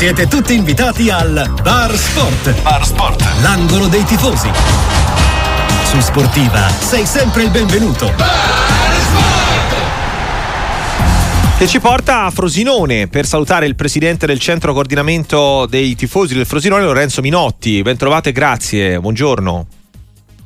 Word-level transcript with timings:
Siete 0.00 0.28
tutti 0.28 0.54
invitati 0.54 1.10
al 1.10 1.52
Bar 1.60 1.94
Sport. 1.94 2.62
Bar 2.62 2.86
Sport. 2.86 3.22
L'angolo 3.42 3.86
dei 3.86 4.02
tifosi. 4.04 4.48
Su 5.84 6.00
Sportiva 6.00 6.70
sei 6.70 7.04
sempre 7.04 7.42
il 7.42 7.50
benvenuto. 7.50 8.10
Che 11.58 11.66
ci 11.66 11.80
porta 11.80 12.24
a 12.24 12.30
Frosinone 12.30 13.08
per 13.08 13.26
salutare 13.26 13.66
il 13.66 13.76
presidente 13.76 14.24
del 14.24 14.38
centro 14.38 14.72
coordinamento 14.72 15.66
dei 15.66 15.94
tifosi 15.94 16.32
del 16.32 16.46
Frosinone, 16.46 16.82
Lorenzo 16.82 17.20
Minotti. 17.20 17.82
Bentrovate, 17.82 18.32
grazie, 18.32 18.98
buongiorno. 18.98 19.66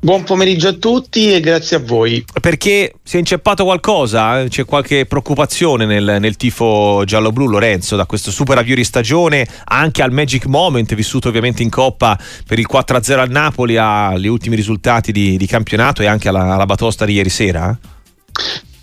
Buon 0.05 0.23
pomeriggio 0.23 0.68
a 0.68 0.75
tutti 0.75 1.32
e 1.32 1.41
grazie 1.41 1.79
a 1.79 1.80
voi. 1.80 2.23
Perché 2.39 2.93
si 3.02 3.16
è 3.16 3.18
inceppato 3.20 3.64
qualcosa? 3.64 4.45
C'è 4.46 4.66
qualche 4.66 5.07
preoccupazione 5.07 5.87
nel, 5.87 6.19
nel 6.20 6.37
tifo 6.37 7.05
giallo-blu, 7.07 7.46
Lorenzo, 7.46 7.96
da 7.96 8.05
questo 8.05 8.30
super 8.30 8.59
avvio 8.59 8.75
di 8.75 8.84
stagione, 8.84 9.48
anche 9.64 10.02
al 10.02 10.12
Magic 10.12 10.45
Moment, 10.45 10.95
vissuto 10.95 11.28
ovviamente 11.28 11.62
in 11.62 11.70
Coppa 11.70 12.19
per 12.47 12.59
il 12.59 12.66
4-0 12.70 13.19
al 13.19 13.30
Napoli, 13.30 13.78
agli 13.78 14.27
ultimi 14.27 14.56
risultati 14.56 15.11
di, 15.11 15.38
di 15.38 15.47
campionato 15.47 16.02
e 16.02 16.06
anche 16.06 16.28
alla, 16.28 16.52
alla 16.52 16.66
batosta 16.66 17.06
di 17.06 17.14
ieri 17.14 17.30
sera? 17.30 17.75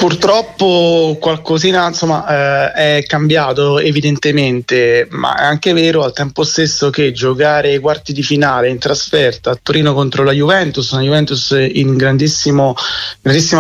Purtroppo 0.02 1.16
qualcosina 1.20 1.88
insomma, 1.88 2.72
eh, 2.74 2.98
è 2.98 3.04
cambiato 3.06 3.78
evidentemente, 3.78 5.08
ma 5.12 5.36
è 5.38 5.44
anche 5.44 5.74
vero 5.74 6.02
al 6.04 6.12
tempo 6.12 6.44
stesso 6.44 6.90
che 6.90 7.12
giocare 7.12 7.76
i 7.76 7.78
quarti 7.78 8.12
di 8.12 8.24
finale 8.24 8.70
in 8.70 8.80
trasferta 8.80 9.52
a 9.52 9.60
Torino 9.62 9.94
contro 9.94 10.24
la 10.24 10.32
Juventus, 10.32 10.90
una 10.90 11.04
Juventus 11.04 11.52
in 11.52 11.98
grandissima 11.98 12.74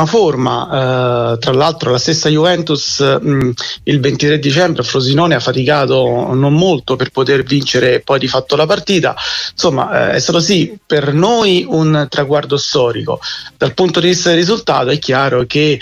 forma, 0.08 1.34
eh, 1.34 1.38
tra 1.38 1.52
l'altro 1.54 1.91
la 1.91 1.99
stessa 1.99 2.27
Juventus 2.27 3.02
mh, 3.02 3.52
il 3.84 3.99
23 3.99 4.40
dicembre 4.40 4.82
a 4.82 4.85
Frosinone 4.85 5.35
ha 5.35 5.40
faticato 5.40 6.34
non 6.34 6.55
molto 6.55 6.96
per 6.96 7.12
poter 7.12 7.44
vincere 7.44 7.99
poi 7.99 8.18
di 8.18 8.27
fatto 8.27 8.55
la 8.55 8.66
partita, 8.66 9.16
insomma 9.52 10.10
eh, 10.10 10.15
è 10.15 10.20
stato 10.20 10.40
sì 10.40 10.76
per 10.84 11.13
noi 11.13 11.63
un 11.70 12.08
traguardo 12.10 12.58
storico, 12.58 13.20
dal 13.60 13.76
punto 13.76 13.99
di 13.99 14.08
vista 14.08 14.30
del 14.30 14.40
risultato 14.40 14.90
è 14.90 14.98
chiaro 14.98 15.46
che 15.46 15.80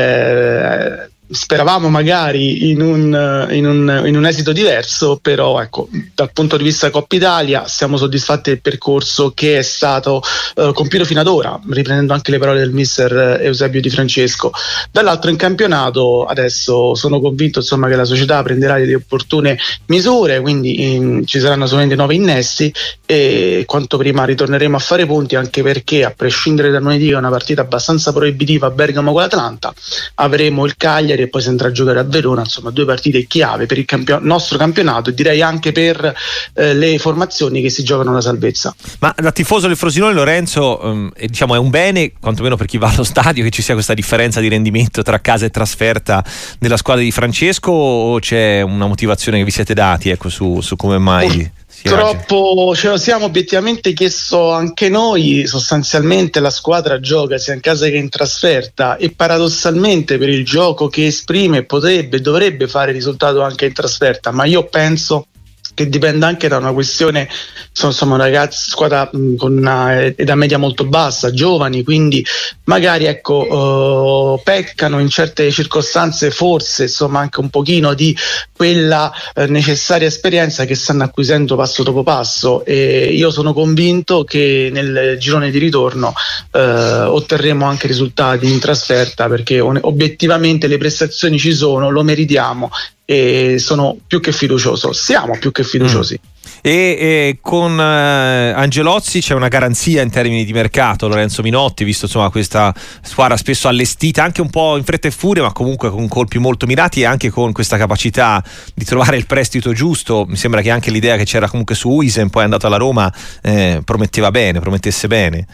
eh, 0.00 1.04
eh, 1.04 1.10
speravamo 1.30 1.88
magari 1.88 2.70
in 2.70 2.80
un, 2.80 3.48
in, 3.50 3.66
un, 3.66 4.02
in 4.06 4.16
un, 4.16 4.26
esito 4.26 4.52
diverso, 4.52 5.18
però 5.20 5.60
ecco, 5.60 5.88
dal 6.14 6.32
punto 6.32 6.56
di 6.56 6.64
vista 6.64 6.90
Coppa 6.90 7.16
Italia 7.16 7.68
siamo 7.68 7.96
soddisfatti 7.96 8.50
del 8.50 8.60
percorso 8.60 9.32
che 9.32 9.58
è 9.58 9.62
stato 9.62 10.22
eh, 10.56 10.72
compiuto 10.74 11.04
fino 11.04 11.20
ad 11.20 11.28
ora, 11.28 11.58
riprendendo 11.70 12.12
anche 12.12 12.32
le 12.32 12.38
parole 12.38 12.58
del 12.58 12.72
mister 12.72 13.38
Eusebio 13.42 13.80
Di 13.80 13.90
Francesco. 13.90 14.50
Dall'altro 14.90 15.30
in 15.30 15.36
campionato 15.36 16.24
adesso 16.24 16.94
sono 16.94 17.20
convinto 17.20 17.60
insomma, 17.60 17.88
che 17.88 17.96
la 17.96 18.04
società 18.04 18.42
prenderà 18.42 18.76
le 18.76 18.94
opportune 18.94 19.56
misure, 19.86 20.40
quindi 20.40 20.94
in, 20.94 21.26
ci 21.26 21.38
saranno 21.38 21.66
solamente 21.66 21.94
nove 21.94 22.14
innesti 22.14 22.72
e 23.06 23.64
quanto 23.66 23.96
prima 23.98 24.24
ritorneremo 24.24 24.76
a 24.76 24.80
fare 24.80 25.06
punti 25.06 25.36
anche 25.36 25.62
perché 25.62 26.04
a 26.04 26.10
prescindere 26.10 26.70
da 26.70 26.80
lunedì 26.80 27.06
che 27.08 27.14
è 27.14 27.16
una 27.16 27.30
partita 27.30 27.60
abbastanza 27.62 28.12
proibitiva 28.12 28.66
a 28.66 28.70
Bergamo 28.70 29.12
con 29.12 29.22
l'Atlanta, 29.22 29.72
avremo 30.14 30.64
il 30.64 30.76
Cagliari 30.76 31.19
e 31.22 31.28
poi 31.28 31.42
si 31.42 31.48
andrà 31.48 31.68
a 31.68 31.72
giocare 31.72 31.98
a 31.98 32.04
Verona, 32.04 32.42
insomma 32.42 32.70
due 32.70 32.84
partite 32.84 33.26
chiave 33.26 33.66
per 33.66 33.78
il 33.78 33.84
campio- 33.84 34.18
nostro 34.20 34.58
campionato 34.58 35.10
e 35.10 35.14
direi 35.14 35.42
anche 35.42 35.72
per 35.72 36.14
eh, 36.54 36.74
le 36.74 36.98
formazioni 36.98 37.60
che 37.62 37.70
si 37.70 37.82
giocano 37.82 38.12
la 38.12 38.20
salvezza. 38.20 38.74
Ma 39.00 39.14
da 39.16 39.32
tifoso 39.32 39.66
del 39.66 39.76
Frosinone 39.76 40.12
Lorenzo 40.12 40.80
um, 40.82 41.10
è, 41.14 41.26
diciamo, 41.26 41.54
è 41.54 41.58
un 41.58 41.70
bene, 41.70 42.12
quantomeno 42.18 42.56
per 42.56 42.66
chi 42.66 42.78
va 42.78 42.88
allo 42.88 43.04
stadio, 43.04 43.42
che 43.44 43.50
ci 43.50 43.62
sia 43.62 43.74
questa 43.74 43.94
differenza 43.94 44.40
di 44.40 44.48
rendimento 44.48 45.02
tra 45.02 45.20
casa 45.20 45.46
e 45.46 45.50
trasferta 45.50 46.24
della 46.58 46.76
squadra 46.76 47.02
di 47.02 47.10
Francesco 47.10 47.70
o 47.70 48.18
c'è 48.18 48.62
una 48.62 48.86
motivazione 48.86 49.38
che 49.38 49.44
vi 49.44 49.50
siete 49.50 49.74
dati 49.74 50.10
ecco, 50.10 50.28
su, 50.28 50.60
su 50.60 50.76
come 50.76 50.98
mai... 50.98 51.58
Purtroppo 51.82 52.74
ce 52.74 52.88
lo 52.88 52.96
siamo 52.98 53.24
obiettivamente 53.26 53.92
chiesto 53.92 54.50
anche 54.50 54.88
noi, 54.88 55.46
sostanzialmente 55.46 56.40
la 56.40 56.50
squadra 56.50 57.00
gioca 57.00 57.38
sia 57.38 57.54
in 57.54 57.60
casa 57.60 57.86
che 57.86 57.96
in 57.96 58.08
trasferta 58.08 58.96
e 58.96 59.10
paradossalmente 59.10 60.18
per 60.18 60.28
il 60.28 60.44
gioco 60.44 60.88
che 60.88 61.06
esprime 61.06 61.64
potrebbe, 61.64 62.20
dovrebbe 62.20 62.68
fare 62.68 62.92
risultato 62.92 63.40
anche 63.40 63.66
in 63.66 63.72
trasferta, 63.72 64.30
ma 64.30 64.44
io 64.44 64.64
penso 64.64 65.26
che 65.74 65.88
dipende 65.88 66.26
anche 66.26 66.48
da 66.48 66.56
una 66.56 66.72
questione, 66.72 67.28
sono, 67.72 67.92
insomma, 67.92 68.16
ragazzi, 68.16 68.70
squadra 68.70 69.08
mh, 69.10 69.36
con 69.36 69.56
una 69.56 70.04
età 70.04 70.34
media 70.34 70.58
molto 70.58 70.84
bassa, 70.84 71.32
giovani, 71.32 71.82
quindi 71.82 72.24
magari 72.64 73.06
ecco, 73.06 74.34
uh, 74.34 74.40
peccano 74.42 74.98
in 74.98 75.08
certe 75.08 75.50
circostanze 75.50 76.30
forse 76.30 76.84
insomma 76.84 77.20
anche 77.20 77.40
un 77.40 77.50
pochino 77.50 77.94
di 77.94 78.16
quella 78.52 79.12
eh, 79.34 79.46
necessaria 79.46 80.06
esperienza 80.06 80.64
che 80.64 80.74
stanno 80.74 81.04
acquisendo 81.04 81.56
passo 81.56 81.82
dopo 81.82 82.02
passo. 82.02 82.64
E 82.64 83.12
io 83.12 83.30
sono 83.30 83.52
convinto 83.52 84.24
che 84.24 84.68
nel 84.72 85.16
girone 85.18 85.50
di 85.50 85.58
ritorno 85.58 86.12
eh, 86.52 86.60
otterremo 86.60 87.64
anche 87.64 87.86
risultati 87.86 88.50
in 88.50 88.58
trasferta 88.58 89.28
perché 89.28 89.60
on- 89.60 89.78
obiettivamente 89.82 90.66
le 90.66 90.78
prestazioni 90.78 91.38
ci 91.38 91.54
sono, 91.54 91.90
lo 91.90 92.02
meritiamo 92.02 92.70
e 93.10 93.58
sono 93.58 93.96
più 94.06 94.20
che 94.20 94.30
fiducioso, 94.30 94.92
siamo 94.92 95.36
più 95.36 95.50
che 95.50 95.64
fiduciosi. 95.64 96.20
Mm. 96.22 96.28
E, 96.62 96.70
e, 96.70 97.38
con 97.40 97.76
eh, 97.80 98.52
Angelozzi 98.54 99.20
c'è 99.20 99.34
una 99.34 99.48
garanzia 99.48 100.00
in 100.00 100.10
termini 100.10 100.44
di 100.44 100.52
mercato, 100.52 101.08
Lorenzo 101.08 101.42
Minotti, 101.42 101.82
visto 101.82 102.04
insomma 102.04 102.30
questa 102.30 102.72
squadra 103.02 103.36
spesso 103.36 103.66
allestita 103.66 104.22
anche 104.22 104.40
un 104.40 104.48
po' 104.48 104.76
in 104.76 104.84
fretta 104.84 105.08
e 105.08 105.10
furia, 105.10 105.42
ma 105.42 105.50
comunque 105.50 105.90
con 105.90 106.06
colpi 106.06 106.38
molto 106.38 106.66
mirati 106.66 107.00
e 107.00 107.04
anche 107.04 107.30
con 107.30 107.50
questa 107.50 107.76
capacità 107.76 108.40
di 108.74 108.84
trovare 108.84 109.16
il 109.16 109.26
prestito 109.26 109.72
giusto. 109.72 110.24
Mi 110.28 110.36
sembra 110.36 110.60
che 110.60 110.70
anche 110.70 110.92
l'idea 110.92 111.16
che 111.16 111.24
c'era 111.24 111.48
comunque 111.48 111.74
su 111.74 111.88
Uisen, 111.88 112.30
poi 112.30 112.42
è 112.42 112.44
andato 112.44 112.68
alla 112.68 112.76
Roma, 112.76 113.12
eh, 113.42 113.82
prometteva 113.84 114.30
bene, 114.30 114.60
promettesse 114.60 115.08
bene. 115.08 115.46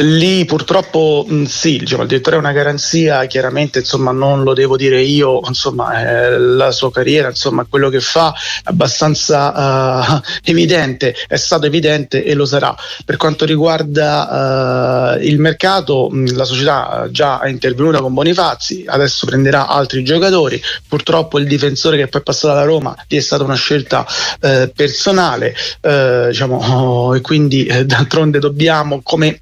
Lì 0.00 0.44
purtroppo 0.44 1.26
sì, 1.46 1.78
diciamo, 1.78 2.02
il 2.02 2.08
direttore 2.08 2.36
è 2.36 2.38
una 2.38 2.52
garanzia, 2.52 3.24
chiaramente 3.24 3.78
insomma, 3.78 4.10
non 4.12 4.42
lo 4.42 4.52
devo 4.52 4.76
dire 4.76 5.00
io, 5.00 5.40
insomma, 5.46 6.02
eh, 6.02 6.38
la 6.38 6.70
sua 6.70 6.92
carriera, 6.92 7.28
insomma, 7.28 7.64
quello 7.64 7.88
che 7.88 8.00
fa 8.00 8.34
è 8.34 8.64
abbastanza 8.64 10.18
uh, 10.18 10.20
evidente, 10.44 11.14
è 11.26 11.36
stato 11.36 11.64
evidente 11.64 12.24
e 12.24 12.34
lo 12.34 12.44
sarà. 12.44 12.76
Per 13.06 13.16
quanto 13.16 13.46
riguarda 13.46 15.14
uh, 15.16 15.22
il 15.22 15.38
mercato, 15.38 16.10
la 16.12 16.44
società 16.44 17.08
già 17.10 17.40
è 17.40 17.48
intervenuta 17.48 18.00
con 18.00 18.12
Bonifazzi, 18.12 18.84
adesso 18.86 19.24
prenderà 19.24 19.66
altri 19.66 20.04
giocatori, 20.04 20.60
purtroppo 20.86 21.38
il 21.38 21.46
difensore 21.46 21.96
che 21.96 22.08
poi 22.08 22.20
è 22.20 22.24
passato 22.24 22.52
alla 22.52 22.64
Roma 22.64 22.94
è 23.08 23.20
stata 23.20 23.44
una 23.44 23.54
scelta 23.54 24.04
uh, 24.40 24.70
personale, 24.74 25.54
diciamo, 25.80 26.56
oh, 26.56 27.14
e 27.16 27.22
quindi 27.22 27.64
d'altronde 27.86 28.38
dobbiamo, 28.38 29.00
come 29.02 29.38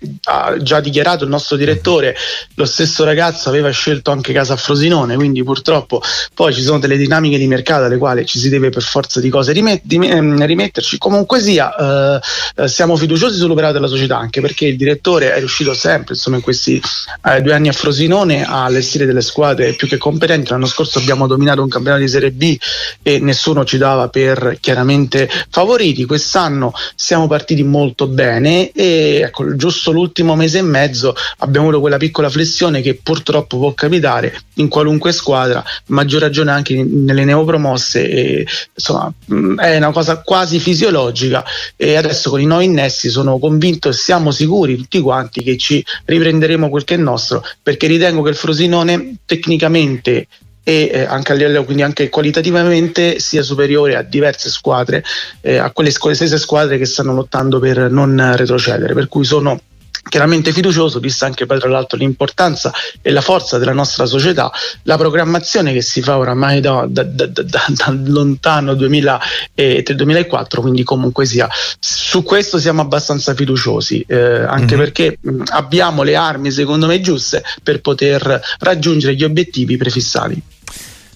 già 0.60 0.81
dichiarato 0.81 1.25
il 1.25 1.31
nostro 1.31 1.56
direttore, 1.56 2.16
lo 2.55 2.65
stesso 2.65 3.05
ragazzo 3.05 3.49
aveva 3.49 3.71
scelto 3.71 4.10
anche 4.10 4.32
casa 4.32 4.55
a 4.55 4.56
Frosinone, 4.56 5.15
quindi 5.16 5.43
purtroppo 5.43 6.03
poi 6.34 6.53
ci 6.53 6.62
sono 6.62 6.78
delle 6.78 6.97
dinamiche 6.97 7.38
di 7.38 7.47
mercato 7.47 7.84
alle 7.84 7.99
quali 7.99 8.25
ci 8.27 8.38
si 8.38 8.49
deve 8.49 8.71
per 8.71 8.83
forza 8.83 9.21
di 9.21 9.28
cose 9.28 9.53
ehm, 9.53 10.47
rimetterci. 10.47 10.99
Comunque 10.99 11.41
sia, 11.41 11.75
eh, 11.75 12.21
eh, 12.62 12.69
siamo 12.69 12.97
fiduciosi 12.97 13.38
sull'operato 13.38 13.75
della 13.75 13.87
società, 13.87 14.19
anche 14.19 14.41
perché 14.41 14.66
il 14.66 14.77
direttore 14.77 15.33
è 15.34 15.38
riuscito 15.38 15.75
sempre, 15.75 16.15
insomma, 16.15 16.37
in 16.37 16.43
questi 16.43 16.81
eh, 17.25 17.43
due 17.43 17.54
anni 17.54 17.69
a 17.69 17.72
Frosinone 17.72 18.44
a 18.44 18.65
allestire 18.65 19.06
delle 19.06 19.22
squadre 19.22 19.72
più 19.75 19.88
che 19.88 19.99
competenti. 19.99 20.50
L'anno 20.50 20.66
scorso 20.66 20.99
abbiamo 20.99 21.27
dominato 21.27 21.62
un 21.62 21.69
campionato 21.69 22.03
di 22.03 22.09
Serie 22.09 22.31
B 22.31 22.56
e 23.03 23.19
nessuno 23.19 23.65
ci 23.65 23.78
dava 23.78 24.09
per 24.09 24.59
chiaramente 24.60 25.28
favoriti. 25.50 26.04
Quest'anno 26.04 26.72
siamo 26.94 27.27
partiti 27.27 27.62
molto 27.62 28.06
bene 28.06 28.71
e 28.72 29.21
ecco, 29.25 29.54
giusto 29.56 29.91
l'ultimo 29.91 30.34
mese 30.34 30.59
e 30.59 30.62
mezzo 30.62 31.15
abbiamo 31.39 31.67
avuto 31.67 31.81
quella 31.81 31.97
piccola 31.97 32.28
flessione 32.28 32.81
che 32.81 32.99
purtroppo 33.03 33.59
può 33.59 33.72
capitare 33.75 34.37
in 34.55 34.69
qualunque 34.69 35.12
squadra, 35.12 35.62
maggior 35.87 36.21
ragione 36.21 36.50
anche 36.50 36.83
nelle 36.83 37.25
neopromosse, 37.25 38.09
e, 38.09 38.47
insomma 38.75 39.12
è 39.57 39.77
una 39.77 39.92
cosa 39.92 40.21
quasi 40.22 40.59
fisiologica. 40.59 41.45
E 41.77 41.97
adesso 41.97 42.31
con 42.31 42.41
i 42.41 42.47
nuovi 42.47 42.65
innesti 42.65 43.09
sono 43.09 43.39
convinto 43.39 43.89
e 43.89 43.92
siamo 43.92 44.31
sicuri 44.31 44.77
tutti 44.77 45.01
quanti 45.01 45.42
che 45.42 45.57
ci 45.57 45.84
riprenderemo 46.04 46.69
quel 46.69 46.84
che 46.84 46.95
è 46.95 46.98
nostro 46.98 47.45
perché 47.63 47.86
ritengo 47.86 48.22
che 48.22 48.31
il 48.31 48.36
Frosinone 48.36 49.16
tecnicamente 49.25 50.27
e 50.66 50.91
eh, 50.92 51.04
anche 51.04 51.33
a 51.33 51.34
livello 51.34 51.65
quindi 51.65 51.83
anche 51.83 52.09
qualitativamente 52.09 53.19
sia 53.19 53.42
superiore 53.42 53.97
a 53.97 54.03
diverse 54.03 54.48
squadre 54.48 55.04
eh, 55.42 55.59
a 55.59 55.71
quelle, 55.71 55.92
quelle 55.92 56.16
stesse 56.16 56.39
squadre 56.39 56.78
che 56.78 56.86
stanno 56.86 57.13
lottando 57.15 57.59
per 57.59 57.91
non 57.91 58.33
retrocedere 58.34 58.95
per 58.95 59.09
cui 59.09 59.25
sono 59.25 59.60
chiaramente 60.09 60.53
fiducioso, 60.53 61.01
vista 61.01 61.27
anche 61.27 61.47
poi 61.47 61.59
tra 61.59 61.68
l'altro 61.68 61.98
l'importanza 61.98 62.72
e 63.01 63.10
la 63.10 63.21
forza 63.21 63.59
della 63.59 63.72
nostra 63.72 64.06
società, 64.06 64.53
la 64.83 64.97
programmazione 64.97 65.72
che 65.72 65.83
si 65.83 66.03
fa 66.03 66.18
oramai 66.18 66.60
da, 66.60 66.86
da, 66.89 67.03
da, 67.03 67.27
da 67.28 67.97
lontano 68.04 68.72
2003-2004, 68.72 70.60
quindi 70.60 70.84
comunque 70.84 71.27
sia, 71.27 71.48
su 71.78 72.22
questo 72.22 72.59
siamo 72.59 72.83
abbastanza 72.83 73.34
fiduciosi, 73.34 74.04
eh, 74.06 74.16
anche 74.16 74.77
mm-hmm. 74.77 74.84
perché 74.84 75.18
mh, 75.21 75.42
abbiamo 75.48 76.03
le 76.03 76.16
armi 76.16 76.50
secondo 76.50 76.86
me 76.86 77.00
giuste 77.00 77.42
per 77.62 77.80
poter 77.80 78.41
raggiungere 78.59 79.15
gli 79.15 79.24
obiettivi 79.24 79.77
prefissati. 79.77 80.42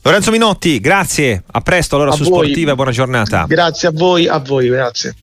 Lorenzo 0.02 0.30
Minotti, 0.30 0.80
grazie, 0.80 1.42
a 1.50 1.60
presto 1.60 1.96
allora 1.96 2.12
a 2.12 2.14
su 2.14 2.22
voi. 2.22 2.44
Sportiva 2.46 2.74
buona 2.74 2.92
giornata. 2.92 3.44
Grazie 3.46 3.88
a 3.88 3.90
voi, 3.92 4.26
a 4.26 4.38
voi, 4.38 4.68
grazie. 4.68 5.14